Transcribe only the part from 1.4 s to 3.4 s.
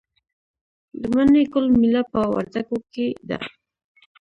ګل میله په وردګو کې ده.